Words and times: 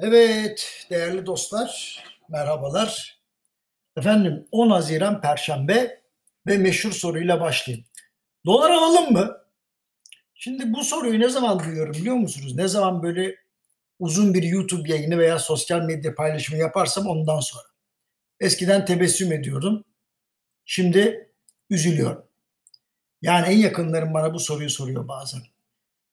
Evet 0.00 0.86
değerli 0.90 1.26
dostlar, 1.26 2.02
merhabalar. 2.28 3.18
Efendim 3.96 4.48
10 4.52 4.70
Haziran 4.70 5.20
Perşembe 5.20 6.02
ve 6.46 6.58
meşhur 6.58 6.92
soruyla 6.92 7.40
başlayayım. 7.40 7.86
Dolar 8.46 8.70
alalım 8.70 9.12
mı? 9.12 9.38
Şimdi 10.34 10.72
bu 10.72 10.84
soruyu 10.84 11.20
ne 11.20 11.28
zaman 11.28 11.58
duyuyorum 11.58 11.92
biliyor 11.92 12.16
musunuz? 12.16 12.56
Ne 12.56 12.68
zaman 12.68 13.02
böyle 13.02 13.36
uzun 13.98 14.34
bir 14.34 14.42
YouTube 14.42 14.90
yayını 14.90 15.18
veya 15.18 15.38
sosyal 15.38 15.80
medya 15.82 16.14
paylaşımı 16.14 16.58
yaparsam 16.58 17.06
ondan 17.06 17.40
sonra. 17.40 17.68
Eskiden 18.40 18.84
tebessüm 18.84 19.32
ediyordum. 19.32 19.84
Şimdi 20.64 21.32
üzülüyorum. 21.70 22.26
Yani 23.22 23.46
en 23.46 23.56
yakınlarım 23.56 24.14
bana 24.14 24.34
bu 24.34 24.40
soruyu 24.40 24.70
soruyor 24.70 25.08
bazen. 25.08 25.40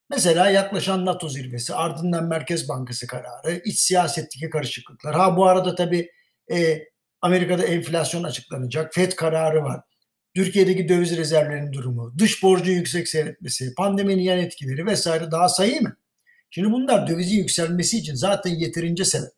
Mesela 0.09 0.49
yaklaşan 0.49 1.05
NATO 1.05 1.29
zirvesi, 1.29 1.75
ardından 1.75 2.27
Merkez 2.27 2.69
Bankası 2.69 3.07
kararı, 3.07 3.61
iç 3.65 3.79
siyasetteki 3.79 4.49
karışıklıklar. 4.49 5.15
Ha 5.15 5.37
bu 5.37 5.45
arada 5.45 5.75
tabii 5.75 6.11
e, 6.51 6.79
Amerika'da 7.21 7.63
enflasyon 7.63 8.23
açıklanacak, 8.23 8.93
FED 8.93 9.11
kararı 9.11 9.63
var. 9.63 9.81
Türkiye'deki 10.35 10.89
döviz 10.89 11.17
rezervlerinin 11.17 11.73
durumu, 11.73 12.13
dış 12.19 12.43
borcun 12.43 12.73
yüksek 12.73 13.07
seyretmesi, 13.07 13.73
pandeminin 13.75 14.21
yan 14.21 14.39
etkileri 14.39 14.85
vesaire 14.85 15.31
daha 15.31 15.49
sayayım 15.49 15.83
mı? 15.83 15.97
Şimdi 16.49 16.71
bunlar 16.71 17.07
dövizin 17.07 17.37
yükselmesi 17.37 17.97
için 17.97 18.15
zaten 18.15 18.51
yeterince 18.51 19.05
sebep. 19.05 19.31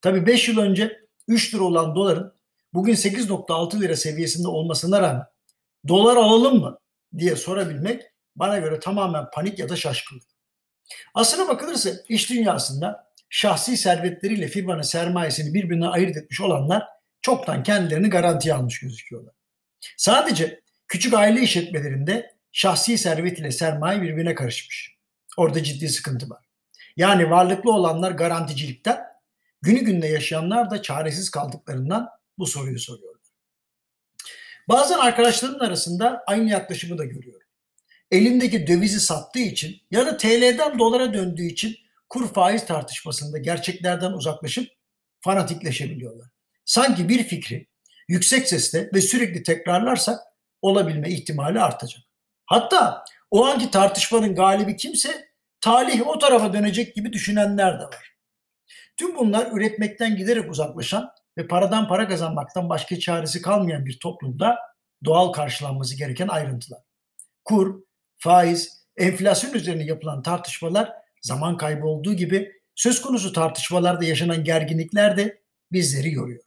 Tabii 0.00 0.26
5 0.26 0.48
yıl 0.48 0.58
önce 0.58 0.98
3 1.28 1.54
lira 1.54 1.62
olan 1.62 1.94
doların 1.94 2.32
bugün 2.74 2.94
8.6 2.94 3.80
lira 3.80 3.96
seviyesinde 3.96 4.48
olmasına 4.48 5.02
rağmen 5.02 5.24
dolar 5.88 6.16
alalım 6.16 6.60
mı 6.60 6.78
diye 7.18 7.36
sorabilmek 7.36 8.02
bana 8.38 8.58
göre 8.58 8.80
tamamen 8.80 9.30
panik 9.30 9.58
ya 9.58 9.68
da 9.68 9.76
şaşkınlık. 9.76 10.28
Aslına 11.14 11.48
bakılırsa 11.48 11.90
iş 12.08 12.30
dünyasında 12.30 13.08
şahsi 13.30 13.76
servetleriyle 13.76 14.48
firmanın 14.48 14.82
sermayesini 14.82 15.54
birbirine 15.54 15.88
ayırt 15.88 16.16
etmiş 16.16 16.40
olanlar 16.40 16.86
çoktan 17.22 17.62
kendilerini 17.62 18.10
garantiye 18.10 18.54
almış 18.54 18.80
gözüküyorlar. 18.80 19.34
Sadece 19.96 20.60
küçük 20.88 21.14
aile 21.14 21.40
işletmelerinde 21.40 22.36
şahsi 22.52 22.98
servet 22.98 23.38
ile 23.38 23.50
sermaye 23.50 24.02
birbirine 24.02 24.34
karışmış. 24.34 24.96
Orada 25.36 25.62
ciddi 25.62 25.88
sıkıntı 25.88 26.30
var. 26.30 26.44
Yani 26.96 27.30
varlıklı 27.30 27.72
olanlar 27.72 28.12
garanticilikten, 28.12 29.00
günü 29.62 29.80
günde 29.80 30.06
yaşayanlar 30.06 30.70
da 30.70 30.82
çaresiz 30.82 31.30
kaldıklarından 31.30 32.08
bu 32.38 32.46
soruyu 32.46 32.78
soruyorlar. 32.78 33.18
Bazen 34.68 34.98
arkadaşlarımın 34.98 35.60
arasında 35.60 36.22
aynı 36.26 36.50
yaklaşımı 36.50 36.98
da 36.98 37.04
görüyorum 37.04 37.47
elindeki 38.10 38.66
dövizi 38.66 39.00
sattığı 39.00 39.38
için 39.38 39.76
ya 39.90 40.06
da 40.06 40.16
TL'den 40.16 40.78
dolara 40.78 41.14
döndüğü 41.14 41.46
için 41.46 41.76
kur 42.08 42.32
faiz 42.32 42.66
tartışmasında 42.66 43.38
gerçeklerden 43.38 44.12
uzaklaşıp 44.12 44.68
fanatikleşebiliyorlar. 45.20 46.28
Sanki 46.64 47.08
bir 47.08 47.22
fikri 47.22 47.66
yüksek 48.08 48.48
sesle 48.48 48.90
ve 48.94 49.00
sürekli 49.00 49.42
tekrarlarsak 49.42 50.18
olabilme 50.62 51.10
ihtimali 51.10 51.60
artacak. 51.60 52.02
Hatta 52.46 53.04
o 53.30 53.46
anki 53.46 53.70
tartışmanın 53.70 54.34
galibi 54.34 54.76
kimse 54.76 55.28
talih 55.60 56.06
o 56.06 56.18
tarafa 56.18 56.52
dönecek 56.52 56.94
gibi 56.94 57.12
düşünenler 57.12 57.80
de 57.80 57.84
var. 57.84 58.14
Tüm 58.96 59.16
bunlar 59.16 59.52
üretmekten 59.52 60.16
giderek 60.16 60.50
uzaklaşan 60.50 61.10
ve 61.38 61.46
paradan 61.46 61.88
para 61.88 62.08
kazanmaktan 62.08 62.68
başka 62.68 62.98
çaresi 62.98 63.42
kalmayan 63.42 63.86
bir 63.86 63.98
toplumda 63.98 64.58
doğal 65.04 65.32
karşılanması 65.32 65.96
gereken 65.98 66.28
ayrıntılar. 66.28 66.80
Kur, 67.44 67.82
faiz, 68.18 68.84
enflasyon 68.96 69.52
üzerine 69.52 69.84
yapılan 69.84 70.22
tartışmalar 70.22 70.92
zaman 71.22 71.56
kaybı 71.56 71.86
olduğu 71.86 72.14
gibi 72.14 72.52
söz 72.74 73.02
konusu 73.02 73.32
tartışmalarda 73.32 74.04
yaşanan 74.04 74.44
gerginlikler 74.44 75.16
de 75.16 75.42
bizleri 75.72 76.12
yoruyor. 76.12 76.42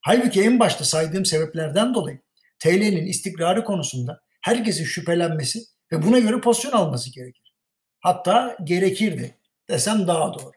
Halbuki 0.00 0.42
en 0.42 0.60
başta 0.60 0.84
saydığım 0.84 1.24
sebeplerden 1.24 1.94
dolayı 1.94 2.18
TL'nin 2.58 3.06
istikrarı 3.06 3.64
konusunda 3.64 4.20
herkesin 4.40 4.84
şüphelenmesi 4.84 5.60
ve 5.92 6.02
buna 6.02 6.18
göre 6.18 6.40
pozisyon 6.40 6.72
alması 6.72 7.12
gerekir. 7.12 7.54
Hatta 8.00 8.56
gerekirdi 8.64 9.38
desem 9.68 10.06
daha 10.06 10.34
doğru. 10.34 10.52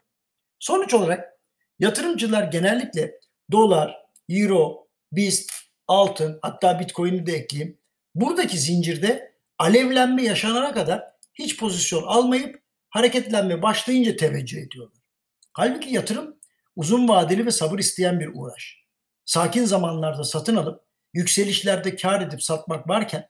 Sonuç 0.59 0.93
olarak 0.93 1.39
yatırımcılar 1.79 2.43
genellikle 2.43 3.19
dolar, 3.51 3.97
euro, 4.29 4.87
BIST, 5.11 5.51
altın 5.87 6.39
hatta 6.41 6.79
bitcoin'i 6.79 7.25
de 7.25 7.33
ekleyeyim. 7.33 7.77
Buradaki 8.15 8.57
zincirde 8.57 9.32
alevlenme 9.63 10.23
yaşanana 10.23 10.73
kadar 10.73 11.03
hiç 11.33 11.57
pozisyon 11.57 12.03
almayıp 12.03 12.63
hareketlenme 12.89 13.61
başlayınca 13.61 14.15
teveccüh 14.15 14.61
ediyorlar. 14.61 15.01
Halbuki 15.53 15.89
yatırım 15.89 16.39
uzun 16.75 17.07
vadeli 17.07 17.45
ve 17.45 17.51
sabır 17.51 17.79
isteyen 17.79 18.19
bir 18.19 18.31
uğraş. 18.33 18.83
Sakin 19.25 19.65
zamanlarda 19.65 20.23
satın 20.23 20.55
alıp 20.55 20.83
yükselişlerde 21.13 21.95
kar 21.95 22.21
edip 22.21 22.43
satmak 22.43 22.89
varken 22.89 23.29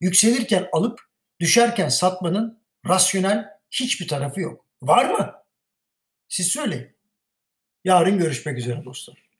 yükselirken 0.00 0.68
alıp 0.72 1.00
düşerken 1.40 1.88
satmanın 1.88 2.62
rasyonel 2.88 3.48
hiçbir 3.70 4.08
tarafı 4.08 4.40
yok. 4.40 4.66
Var 4.82 5.04
mı? 5.04 5.34
Siz 6.28 6.46
söyleyin. 6.46 6.96
Yarın 7.84 8.18
görüşmek 8.18 8.58
üzere 8.58 8.84
dostlar. 8.84 9.31